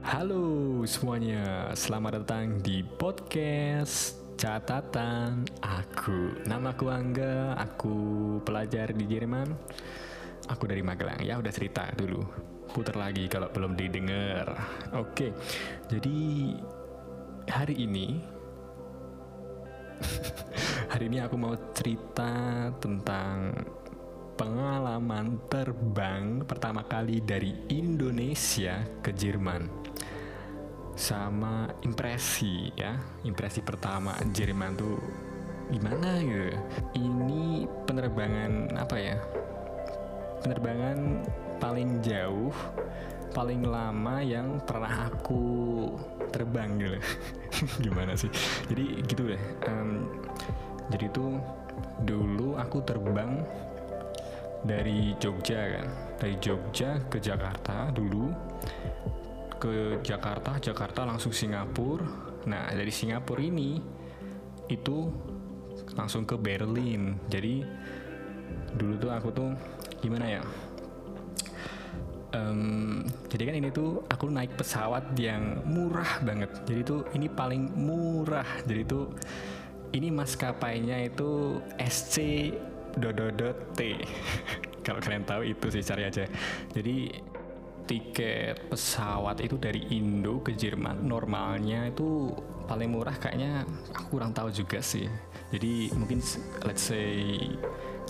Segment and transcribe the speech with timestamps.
[0.00, 6.40] Halo semuanya, selamat datang di podcast catatan aku.
[6.48, 7.96] Namaku Angga, aku
[8.40, 9.52] pelajar di Jerman.
[10.48, 11.20] Aku dari Magelang.
[11.20, 12.24] Ya udah cerita dulu.
[12.72, 14.56] Putar lagi kalau belum didengar.
[14.96, 15.36] Oke.
[15.92, 16.56] Jadi
[17.52, 18.16] hari ini
[20.96, 22.32] hari ini aku mau cerita
[22.80, 23.60] tentang
[24.40, 29.81] pengalaman terbang pertama kali dari Indonesia ke Jerman
[30.94, 32.96] sama impresi ya.
[33.24, 34.98] Impresi pertama Jerman tuh
[35.72, 36.52] gimana gitu.
[36.98, 39.16] Ini penerbangan apa ya
[40.42, 41.22] penerbangan
[41.62, 42.50] paling jauh
[43.32, 45.88] paling lama yang pernah aku
[46.28, 46.98] terbang gitu.
[47.88, 48.28] Gimana sih?
[48.68, 49.42] Jadi gitu deh.
[49.68, 50.04] Um,
[50.92, 51.40] jadi tuh
[52.04, 53.40] dulu aku terbang
[54.62, 55.86] dari Jogja kan.
[56.20, 58.28] Dari Jogja ke Jakarta dulu
[59.62, 62.02] ke Jakarta, Jakarta langsung Singapura.
[62.50, 63.78] Nah, dari Singapura ini
[64.66, 65.06] itu
[65.94, 67.14] langsung ke Berlin.
[67.30, 67.62] Jadi
[68.74, 69.50] dulu tuh aku tuh
[70.02, 70.42] gimana ya?
[72.32, 76.50] Um, jadi kan ini tuh aku naik pesawat yang murah banget.
[76.66, 78.66] Jadi tuh ini paling murah.
[78.66, 79.14] Jadi tuh
[79.94, 82.50] ini maskapainya itu SC
[82.98, 83.22] dot
[83.78, 83.94] T.
[84.86, 86.26] Kalau kalian tahu itu sih cari aja.
[86.74, 87.14] Jadi
[87.86, 92.30] tiket pesawat itu dari Indo ke Jerman normalnya itu
[92.66, 95.06] paling murah kayaknya aku kurang tahu juga sih.
[95.52, 96.24] Jadi mungkin
[96.64, 97.36] let's say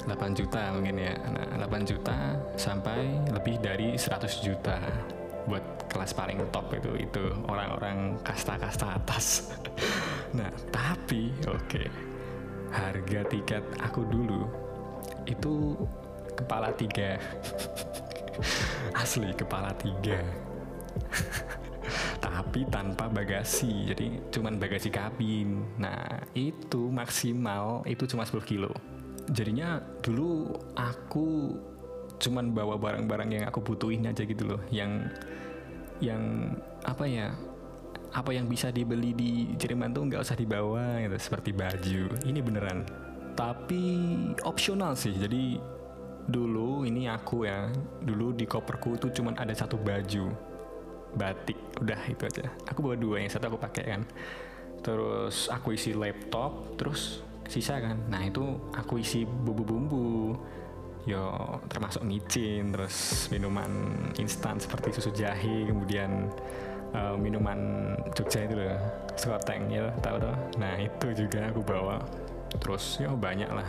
[0.06, 1.14] 8 juta mungkin ya.
[1.30, 4.78] Nah 8 juta sampai lebih dari 100 juta
[5.50, 9.26] buat kelas paling top itu itu orang-orang kasta-kasta atas.
[10.32, 11.86] Nah tapi oke okay,
[12.72, 14.48] harga tiket aku dulu
[15.28, 15.76] itu
[16.32, 17.20] kepala tiga
[18.96, 20.20] asli kepala tiga.
[22.22, 25.64] Tapi tanpa bagasi jadi cuman bagasi kabin.
[25.76, 28.72] Nah itu maksimal itu cuma 10 kilo.
[29.28, 31.56] Jadinya dulu aku
[32.22, 34.60] cuman bawa barang-barang yang aku butuhin aja gitu loh.
[34.70, 35.12] Yang
[36.02, 36.22] yang
[36.82, 37.34] apa ya
[38.12, 41.16] apa yang bisa dibeli di Jerman tuh nggak usah dibawa gitu.
[41.18, 42.16] Seperti baju.
[42.22, 42.86] Ini beneran.
[43.32, 43.82] Tapi
[44.44, 45.56] opsional sih jadi
[46.28, 47.70] dulu ini aku ya.
[48.02, 50.30] Dulu di koperku itu cuma ada satu baju.
[51.12, 52.46] Batik udah itu aja.
[52.70, 54.02] Aku bawa dua yang satu aku pakai kan.
[54.82, 57.98] Terus aku isi laptop terus sisa kan.
[58.08, 58.42] Nah itu
[58.74, 60.34] aku isi bumbu-bumbu.
[61.02, 63.70] Yo termasuk micin terus minuman
[64.22, 66.30] instan seperti susu jahe kemudian
[66.94, 68.78] uh, minuman Jogja itu loh
[69.16, 72.00] skoteng ya tahu tuh nah itu juga aku bawa
[72.62, 73.66] terus ya banyak lah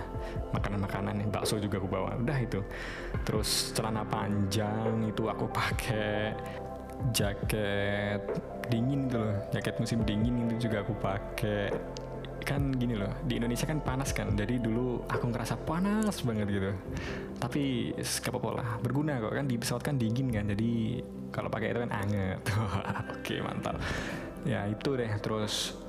[0.54, 2.62] makanan-makanan bakso juga aku bawa udah itu.
[3.26, 6.38] Terus celana panjang itu aku pakai
[7.10, 8.22] jaket
[8.70, 9.34] dingin itu loh.
[9.50, 11.74] Jaket musim dingin itu juga aku pakai.
[12.44, 16.72] Kan gini loh di Indonesia kan panas kan jadi dulu aku ngerasa panas banget gitu.
[17.40, 21.02] Tapi gak apa-apa lah berguna kok kan di pesawat kan dingin kan jadi
[21.34, 22.40] kalau pakai itu kan anget.
[23.18, 23.80] Oke mantap.
[24.44, 25.08] Ya itu deh.
[25.24, 25.83] Terus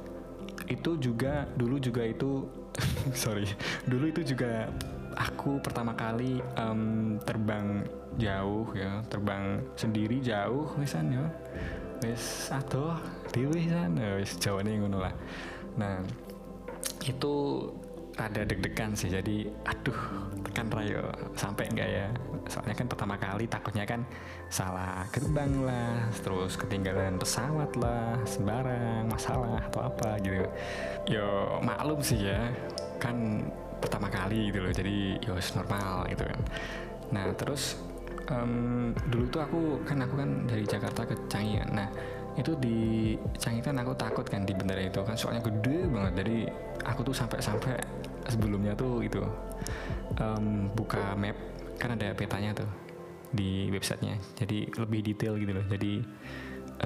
[0.69, 2.49] itu juga dulu juga itu
[3.17, 3.47] sorry
[3.87, 4.69] dulu itu juga
[5.15, 7.87] aku pertama kali um, terbang
[8.19, 11.27] jauh ya terbang sendiri jauh wisan ya.
[12.03, 12.99] Wis atau
[13.33, 15.15] dewi sana wis jauh nih ngono lah.
[15.79, 16.03] Nah
[17.07, 17.35] itu
[18.15, 20.01] ada deg-degan sih jadi aduh
[20.47, 22.09] tekan rayo sampai enggak ya?
[22.47, 24.07] Soalnya kan pertama kali takutnya kan
[24.53, 30.47] salah gerbang lah terus ketinggalan pesawat lah sembarang masalah atau apa gitu.
[31.11, 32.39] Yo maklum sih ya
[33.03, 33.43] kan
[33.83, 36.41] pertama kali gitu loh jadi yo normal gitu kan.
[37.11, 37.83] Nah terus
[38.31, 41.89] um, dulu tuh aku kan aku kan dari Jakarta ke Canggih nah
[42.35, 46.13] itu di Canggih kan aku takut kan di bandara itu kan soalnya gede banget.
[46.23, 46.37] Jadi
[46.85, 47.75] aku tuh sampai-sampai
[48.29, 49.21] sebelumnya tuh itu
[50.21, 51.37] um, buka map
[51.79, 52.69] kan ada petanya tuh
[53.35, 54.17] di websitenya.
[54.39, 55.67] Jadi lebih detail gitu loh.
[55.67, 55.93] Jadi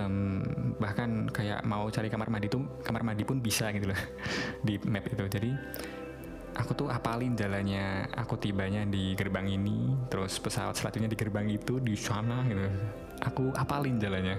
[0.00, 0.42] um,
[0.80, 4.00] bahkan kayak mau cari kamar mandi tuh kamar mandi pun bisa gitu loh
[4.66, 5.24] di map itu.
[5.28, 5.50] Jadi
[6.58, 11.78] aku tuh apalin jalannya aku tibanya di gerbang ini terus pesawat selanjutnya di gerbang itu
[11.78, 12.64] di sana gitu.
[13.28, 14.36] Aku apalin jalannya.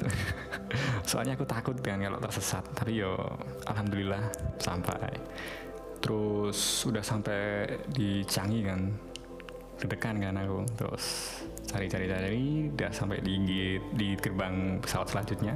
[1.10, 2.64] Soalnya aku takut kan kalau tersesat.
[2.72, 3.18] Tapi yo
[3.68, 5.12] alhamdulillah sampai
[6.00, 8.80] terus sudah sampai di Canggih kan.
[9.80, 10.64] Terdekan kan aku.
[10.76, 11.04] Terus
[11.68, 12.44] cari-cari cari.
[12.72, 13.36] Udah sampai di
[13.94, 15.54] di gerbang pesawat selanjutnya.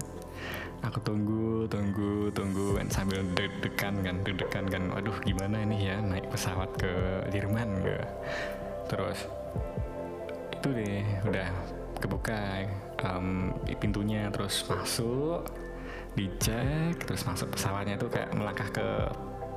[0.84, 2.76] Aku tunggu tunggu tunggu.
[2.76, 4.82] Kan sambil deg-degan kan deg-degan kan.
[4.92, 5.96] Waduh gimana ini ya?
[6.00, 6.92] Naik pesawat ke
[7.32, 8.04] Jerman gitu
[8.84, 9.24] terus
[10.52, 11.48] itu deh udah
[12.00, 12.68] kebuka
[13.04, 14.28] um, pintunya.
[14.28, 15.48] Terus masuk
[16.14, 17.00] dicek.
[17.04, 18.88] Terus masuk pesawatnya itu kayak melangkah ke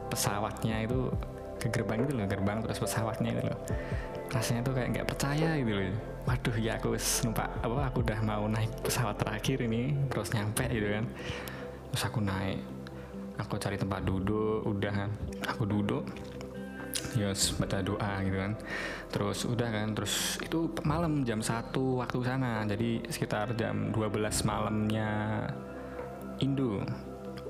[0.07, 1.12] pesawatnya itu
[1.57, 3.59] ke gerbang itu loh gerbang terus pesawatnya itu loh.
[4.27, 5.95] Rasanya tuh kayak nggak percaya gitu loh.
[6.27, 10.88] Waduh ya aku numpak apa aku udah mau naik pesawat terakhir ini terus nyampe gitu
[10.92, 11.06] kan.
[11.94, 12.59] Terus aku naik
[13.38, 15.09] aku cari tempat duduk udah kan.
[15.56, 16.04] Aku duduk
[17.15, 18.54] yes baca doa gitu kan.
[19.07, 25.09] Terus udah kan terus itu malam jam satu waktu sana jadi sekitar jam 12 malamnya
[26.38, 26.86] Indo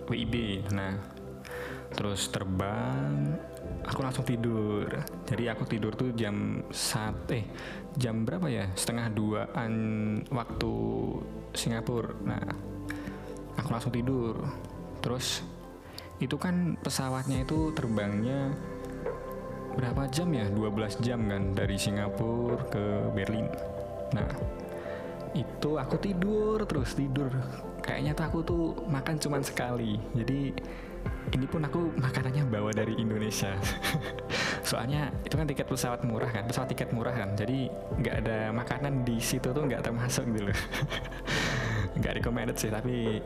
[0.07, 0.95] WIB nah
[1.93, 3.37] terus terbang
[3.87, 4.87] aku langsung tidur.
[5.23, 7.45] Jadi aku tidur tuh jam satu eh
[7.95, 8.65] jam berapa ya?
[8.75, 9.73] Setengah duaan
[10.29, 10.73] waktu
[11.55, 12.11] Singapura.
[12.27, 12.43] Nah
[13.55, 14.35] aku langsung tidur.
[14.99, 15.41] Terus
[16.17, 18.51] itu kan pesawatnya itu terbangnya
[19.77, 20.45] berapa jam ya?
[20.51, 22.85] 12 jam kan dari Singapura ke
[23.15, 23.47] Berlin.
[24.11, 24.29] Nah
[25.31, 27.29] itu aku tidur terus tidur.
[27.85, 29.95] Kayaknya tuh aku tuh makan cuman sekali.
[30.11, 30.51] Jadi
[31.35, 33.51] ini pun aku makanannya bawa dari Indonesia.
[34.69, 37.35] Soalnya itu kan tiket pesawat murah kan pesawat tiket murah kan.
[37.35, 37.67] Jadi
[37.99, 40.59] nggak ada makanan di situ tuh nggak termasuk gitu loh.
[41.97, 43.17] Nggak recommended sih tapi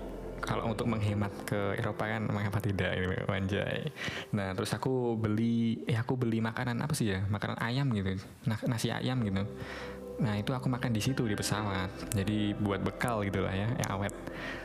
[0.41, 3.93] kalau untuk menghemat ke Eropa kan mengapa tidak ini wanjay
[4.33, 7.19] nah terus aku beli eh aku beli makanan apa sih ya?
[7.29, 9.43] Makanan ayam gitu nasi ayam gitu
[10.21, 12.13] nah itu aku makan di situ di pesawat.
[12.13, 14.13] Jadi buat bekal gitu lah ya yang awet.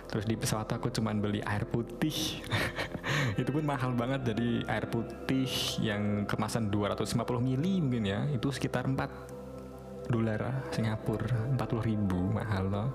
[0.07, 2.45] Terus di pesawat aku cuman beli air putih.
[3.41, 5.51] Itu pun mahal banget jadi air putih
[5.83, 12.91] yang kemasan 250 mili mungkin ya itu sekitar 4 dolar Singapura 40 ribu mahal loh.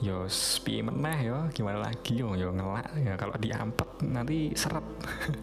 [0.00, 2.16] Yo sepi meneh yo gimana lagi?
[2.16, 4.84] Yo yo ngelak ya kalau diampet nanti seret.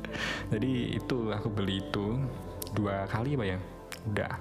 [0.53, 2.17] Jadi itu aku beli itu
[2.73, 3.57] dua kali pak ya?
[4.09, 4.33] Udah.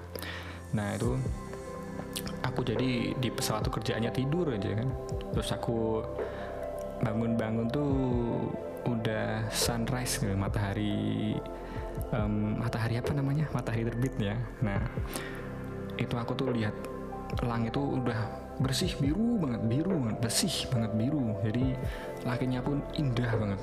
[0.73, 1.17] Nah itu
[2.43, 4.89] aku jadi di pesawat tuh kerjaannya tidur aja kan.
[5.35, 6.01] Terus aku
[7.03, 7.93] bangun-bangun tuh
[8.87, 11.35] udah sunrise gitu, matahari
[12.15, 13.45] um, matahari apa namanya?
[13.51, 14.79] Matahari terbit ya nah
[15.97, 16.73] itu aku tuh lihat
[17.43, 21.35] langit tuh udah bersih biru banget biru banget bersih banget biru.
[21.45, 21.65] Jadi
[22.25, 23.61] lakinya pun indah banget.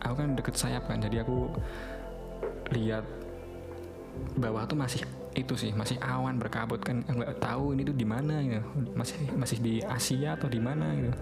[0.00, 1.52] Aku kan deket sayap kan jadi aku
[2.72, 3.04] lihat
[4.38, 5.02] bawah tuh masih
[5.34, 8.62] itu sih masih awan berkabut kan nggak tahu ini tuh di mana gitu.
[8.94, 11.12] Masih masih di Asia atau di mana gitu.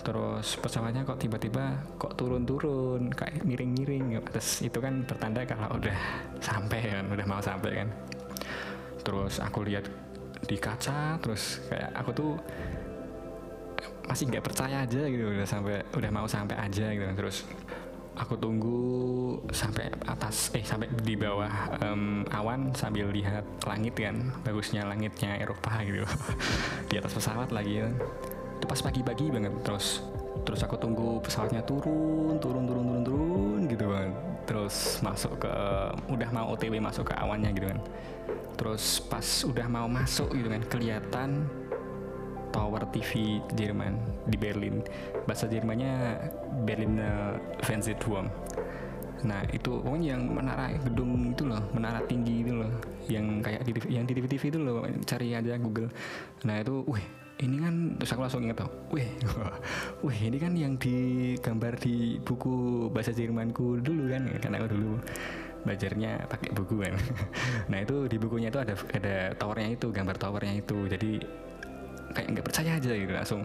[0.00, 5.98] Terus pesawatnya kok tiba-tiba kok turun-turun kayak miring-miring terus itu kan pertanda kalau udah
[6.40, 7.88] sampai kan udah mau sampai kan.
[9.04, 9.84] Terus aku lihat
[10.40, 12.32] di kaca terus kayak aku tuh
[14.08, 17.04] masih nggak percaya aja gitu udah sampai udah mau sampai aja gitu.
[17.12, 17.44] Terus
[18.18, 18.80] aku tunggu
[19.50, 21.50] sampai atas eh sampai di bawah
[21.82, 24.16] um, awan sambil lihat langit kan.
[24.42, 26.04] Bagusnya langitnya Eropa gitu.
[26.90, 27.88] Di atas pesawat lagi ya.
[28.60, 30.04] itu pas pagi-pagi banget terus
[30.44, 34.10] terus aku tunggu pesawatnya turun turun turun turun turun gitu kan.
[34.44, 35.54] Terus masuk ke
[36.12, 37.80] udah mau OTW masuk ke awannya gitu kan.
[38.60, 41.48] Terus pas udah mau masuk gitu kan kelihatan
[42.52, 44.82] Tower TV Jerman di Berlin.
[45.24, 46.18] Bahasa Jermannya
[46.66, 47.00] Berlin
[47.64, 48.28] Fernsehturm
[49.20, 52.72] nah itu pokoknya yang menara gedung itu loh menara tinggi itu loh
[53.04, 55.92] yang kayak di TV, yang di TV TV itu loh cari aja Google.
[56.48, 57.04] Nah itu wih
[57.40, 59.08] ini kan terus aku langsung inget tuh wih
[60.06, 64.92] wih ini kan yang digambar di buku bahasa Jermanku dulu kan karena aku dulu
[65.68, 66.94] belajarnya pakai buku kan.
[67.70, 70.88] Nah itu di bukunya itu ada ada towernya itu gambar towernya itu.
[70.88, 71.20] Jadi
[72.14, 73.42] kayak nggak percaya aja gitu langsung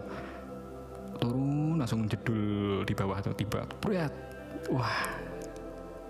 [1.16, 4.12] turun langsung jedul di bawah tuh tiba priat
[4.68, 5.26] wah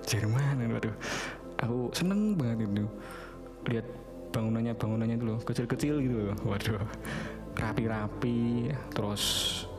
[0.07, 0.95] Jerman waduh.
[1.67, 2.87] Aku seneng banget itu.
[3.67, 3.87] Lihat
[4.31, 6.79] bangunannya bangunannya itu loh kecil-kecil gitu loh waduh.
[7.59, 9.23] Rapi-rapi terus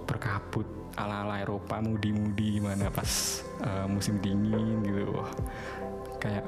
[0.04, 0.68] berkabut
[1.00, 5.32] ala-ala Eropa mudi-mudi mana pas uh, musim dingin gitu wah.
[6.20, 6.44] Kayak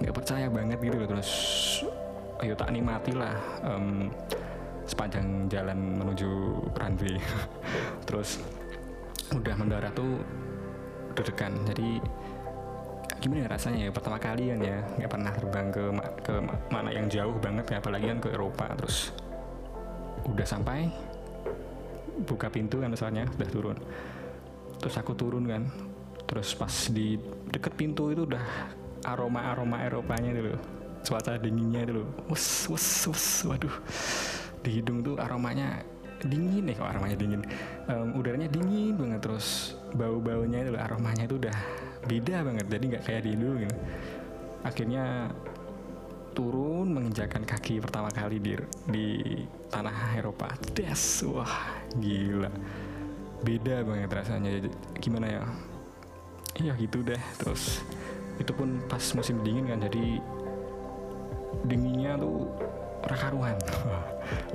[0.00, 1.30] nggak percaya banget gitu loh terus
[2.40, 3.36] ayo tak nikmati lah
[3.68, 4.08] um,
[4.90, 6.30] sepanjang jalan menuju
[6.74, 7.14] runway
[8.10, 8.42] terus
[9.30, 10.18] udah mendarat tuh
[11.14, 11.54] deg-degan.
[11.70, 12.02] Jadi
[13.22, 13.90] gimana ya rasanya ya?
[13.94, 15.82] Pertama kali kan ya nggak pernah terbang ke
[16.26, 16.34] ke
[16.74, 18.66] mana yang jauh banget ya apalagi kan ke Eropa.
[18.74, 19.14] Terus
[20.26, 20.90] udah sampai
[22.26, 23.78] buka pintu kan soalnya udah turun.
[24.82, 25.62] Terus aku turun kan.
[26.26, 27.18] Terus pas di
[27.50, 28.44] deket pintu itu udah
[29.06, 30.54] aroma-aroma Eropanya dulu
[31.00, 33.72] cuaca dinginnya dulu wus wus wus waduh
[34.60, 35.80] di hidung tuh aromanya
[36.20, 37.42] dingin nih kok aromanya dingin.
[37.88, 41.56] Um, udaranya dingin banget terus bau-baunya itu aromanya itu udah
[42.04, 43.76] beda banget jadi nggak kayak di Indo gitu.
[44.60, 45.32] Akhirnya
[46.36, 48.52] turun menginjakan kaki pertama kali di
[48.88, 49.06] di
[49.72, 50.52] tanah Eropa.
[50.76, 52.52] Des wah gila.
[53.40, 54.50] Beda banget rasanya.
[55.00, 55.42] Gimana ya?
[56.60, 57.20] Iya gitu deh.
[57.40, 57.80] Terus
[58.36, 60.20] itu pun pas musim dingin kan jadi
[61.64, 62.48] dinginnya tuh
[63.04, 63.56] rakaruan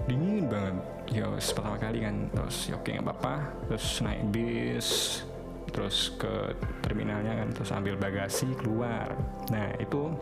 [0.06, 0.76] dingin banget.
[1.06, 3.36] Ya pertama kali kan terus ya oke nggak apa-apa.
[3.70, 4.90] Terus naik bis
[5.74, 9.12] terus ke terminalnya kan terus ambil bagasi keluar.
[9.52, 10.14] Nah itu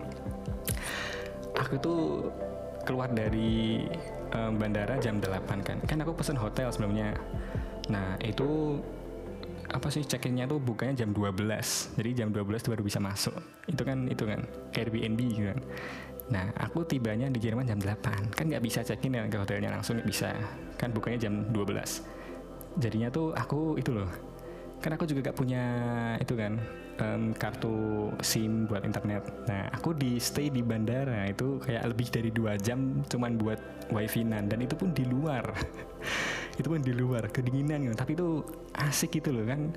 [1.53, 2.01] aku tuh
[2.84, 3.88] keluar dari
[4.36, 5.77] um, bandara jam 8 kan.
[5.84, 7.15] Kan aku pesen hotel sebelumnya.
[7.92, 8.80] Nah itu
[9.74, 13.36] apa sih check-innya tuh bukanya jam 12 jadi jam 12 tuh baru bisa masuk.
[13.70, 14.44] Itu kan itu kan
[14.75, 15.60] Airbnb gitu kan
[16.32, 20.00] nah aku tibanya di Jerman jam 8 kan nggak bisa check-in ya ke hotelnya langsung
[20.00, 20.32] nggak bisa
[20.80, 24.08] kan bukanya jam 12 jadinya tuh aku itu loh
[24.84, 25.63] kan aku juga gak punya
[26.20, 26.60] itu kan
[27.00, 29.24] um, kartu SIM buat internet.
[29.48, 34.51] Nah, aku di stay di bandara itu kayak lebih dari dua jam cuman buat wifi-nan
[34.51, 35.56] dan itu pun di luar.
[36.60, 37.96] itu pun di luar kedinginan gitu.
[37.96, 38.44] Tapi itu
[38.75, 39.72] asik gitu loh kan.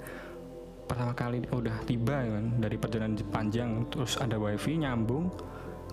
[0.90, 5.30] Pertama kali udah tiba kan dari perjalanan panjang terus ada wifi nyambung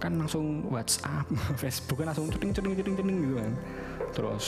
[0.03, 1.23] kan langsung WhatsApp,
[1.63, 3.53] Facebook kan langsung ceding ceding ceding ceding gitu kan.
[4.11, 4.45] Terus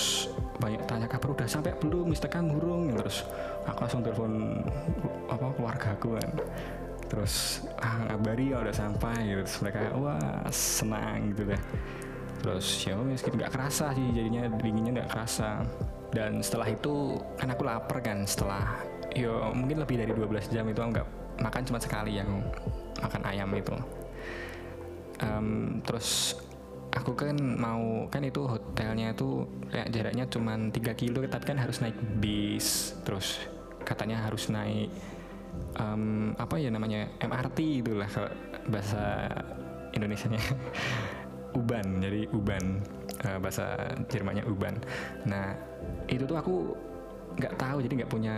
[0.59, 2.51] banyak tanya kabar udah sampai belum, Mister Kang
[2.99, 3.23] terus
[3.63, 4.59] aku langsung telepon
[5.31, 6.29] apa keluarga aku kan.
[7.07, 9.41] Terus ah ngabari ya udah sampai gitu.
[9.47, 11.61] Terus mereka wah senang gitu deh.
[12.43, 15.63] Terus ya meskipun nggak kerasa sih jadinya dinginnya nggak kerasa.
[16.11, 18.75] Dan setelah itu kan aku lapar kan setelah
[19.15, 21.07] yo mungkin lebih dari 12 jam itu nggak
[21.39, 22.27] makan cuma sekali yang
[22.99, 23.75] makan ayam itu
[25.21, 26.39] um, terus
[26.95, 31.83] aku kan mau kan itu hotelnya itu kayak jaraknya cuma 3 kilo tapi kan harus
[31.83, 33.43] naik bis terus
[33.83, 34.89] katanya harus naik
[35.79, 38.31] um, apa ya namanya MRT itulah kalau
[38.67, 39.29] bahasa
[39.95, 40.41] Indonesia-nya.
[41.55, 42.83] Uban jadi Uban
[43.23, 44.75] uh, bahasa Jermannya Uban.
[45.23, 45.55] Nah
[46.11, 46.75] itu tuh aku
[47.35, 48.35] nggak tahu jadi nggak punya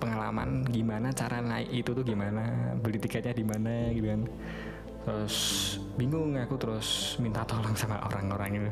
[0.00, 4.22] pengalaman gimana cara naik itu tuh gimana beli tiketnya di mana gitu kan
[5.08, 5.36] terus
[5.96, 8.70] bingung aku terus minta tolong sama orang-orang itu.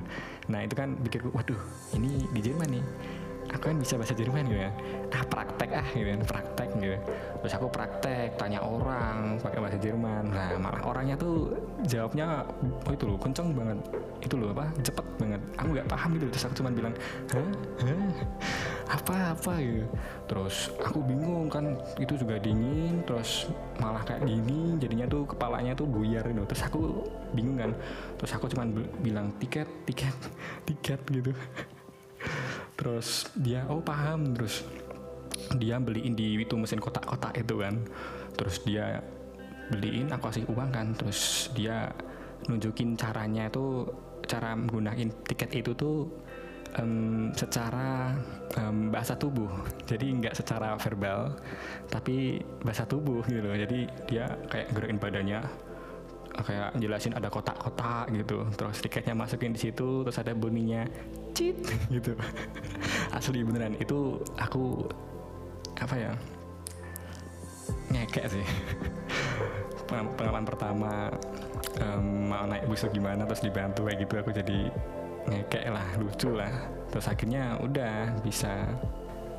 [0.53, 1.57] Nah itu kan pikirku waduh
[1.97, 2.85] ini di Jerman nih.
[3.57, 4.75] Aku kan bisa bahasa Jerman gitu ya
[5.15, 6.99] ah praktek ah gitu kan praktek gitu.
[7.41, 10.29] Terus aku praktek tanya orang pakai bahasa Jerman.
[10.29, 11.57] Nah malah orangnya tuh
[11.89, 12.45] jawabnya
[12.85, 13.79] oh itu loh kenceng banget.
[14.21, 15.41] Itu loh apa cepet banget.
[15.57, 16.93] Aku nggak paham gitu terus aku cuma bilang
[17.33, 17.49] hah
[18.87, 19.87] apa apa gitu.
[20.31, 23.51] Terus aku bingung kan itu juga dingin terus
[23.83, 26.43] malah kayak gini jadinya tuh kepalanya tuh buyar gitu.
[26.47, 26.81] Terus aku
[27.35, 27.71] bingung kan
[28.19, 28.69] terus aku cuman
[29.03, 30.15] bilang tiket tiket
[30.71, 31.33] tiket gitu.
[32.79, 34.35] Terus dia oh paham.
[34.35, 34.63] Terus
[35.59, 37.75] dia beliin di itu mesin kotak-kotak itu kan.
[38.39, 39.03] Terus dia
[39.75, 40.95] beliin aku kasih uang kan.
[40.95, 41.91] Terus dia
[42.47, 43.89] nunjukin caranya itu
[44.27, 46.11] cara menggunakan tiket itu tuh
[46.81, 48.13] um, secara
[48.61, 49.49] um, bahasa tubuh.
[49.89, 51.37] Jadi nggak secara verbal
[51.89, 53.57] tapi bahasa tubuh gitu loh.
[53.57, 55.41] Jadi dia kayak gerakin badannya
[56.37, 58.45] kayak jelasin ada kotak-kotak gitu.
[58.57, 60.85] Terus tiketnya masukin di situ terus ada bunyinya
[61.33, 61.57] cit
[61.95, 62.13] gitu.
[63.13, 63.77] Asli beneran.
[63.81, 64.85] Itu aku
[65.81, 66.13] apa ya
[67.93, 68.47] ngekek sih.
[69.87, 71.15] Pengalaman pertama
[71.79, 74.59] um, mau naik bus gimana terus dibantu kayak gitu aku jadi
[75.27, 76.53] ngekek lah lucu lah.
[76.91, 78.67] Terus akhirnya udah bisa.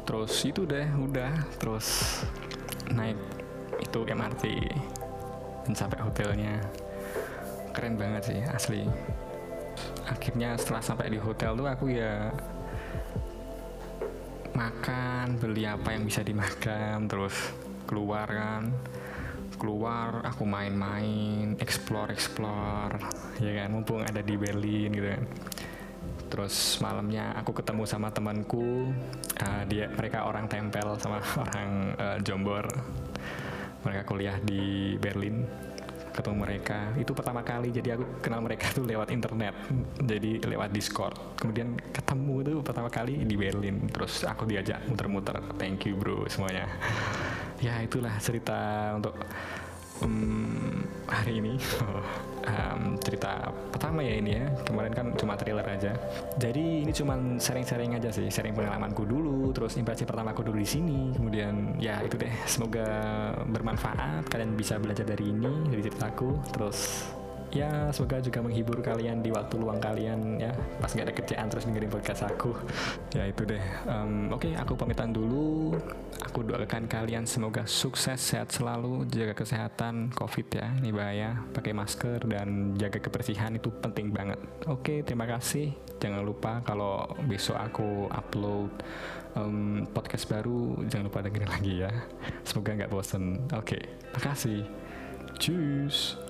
[0.03, 1.31] Terus itu deh udah.
[1.59, 2.21] Terus
[2.91, 3.19] naik
[3.83, 4.43] itu MRT
[5.67, 6.55] dan sampai hotelnya.
[7.71, 8.83] Keren banget sih asli.
[10.07, 12.31] Akhirnya setelah sampai di hotel tuh aku ya
[14.57, 17.35] makan beli apa yang bisa dimakan terus
[17.85, 18.71] keluar kan.
[19.57, 22.93] Keluar aku main-main explore explore
[23.41, 25.23] ya kan mumpung ada di Berlin gitu kan
[26.27, 28.91] terus malamnya aku ketemu sama temanku.
[29.39, 32.65] Uh, dia mereka orang tempel sama orang uh, Jombor.
[33.83, 35.47] Mereka kuliah di Berlin.
[36.11, 36.97] Ketemu mereka.
[36.97, 39.53] Itu pertama kali jadi aku kenal mereka tuh lewat internet.
[40.01, 41.37] Jadi lewat Discord.
[41.37, 43.85] Kemudian ketemu tuh pertama kali di Berlin.
[43.89, 45.37] Terus aku diajak muter-muter.
[45.61, 46.67] Thank you bro semuanya.
[47.57, 49.17] Ya itulah cerita untuk
[50.03, 51.55] um, hari ini
[52.51, 54.45] um, cerita pertama ya ini ya.
[54.67, 55.93] Kemarin kan cuma trailer aja.
[56.37, 60.99] Jadi ini cuma sharing-sharing aja sih sharing pengalamanku dulu terus impresi pertamaku dulu di sini.
[61.15, 62.87] Kemudian ya itu deh semoga
[63.47, 64.27] bermanfaat.
[64.27, 66.29] Kalian bisa belajar dari ini dari ceritaku.
[66.51, 67.07] Terus
[67.47, 70.51] ya semoga juga menghibur kalian di waktu luang kalian ya.
[70.83, 72.51] Pas nggak ada kerjaan terus dengerin podcast aku.
[73.15, 73.63] Ya itu deh.
[73.89, 75.73] Um, oke okay, aku pamitan dulu
[76.37, 81.41] aku doakan kalian semoga sukses sehat selalu jaga kesehatan covid ya ini bahaya.
[81.49, 84.37] Pakai masker dan jaga kebersihan itu penting banget.
[84.69, 85.73] Oke terima kasih.
[85.97, 88.69] Jangan lupa kalau besok aku upload
[89.33, 91.91] um, podcast baru jangan lupa dengerin lagi ya.
[92.45, 93.41] Semoga nggak bosen.
[93.57, 94.61] Oke okay, makasih.
[95.41, 96.26] Tschüss.